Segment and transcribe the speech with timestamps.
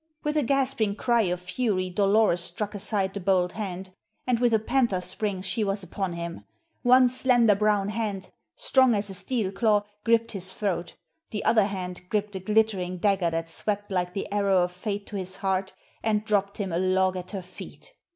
[0.23, 3.91] With a gasping cry of fury Dolores struck aside the bold hand,
[4.25, 6.43] and with a panther spring she was upon him.
[6.81, 10.95] One slender, brown hand, strong as a steel claw, gripped his throat;
[11.29, 15.17] the other hand gripped a glittering dagger that swept like the arrow of fate to
[15.17, 15.71] his heart
[16.01, 17.93] and dropped him a log at her feet.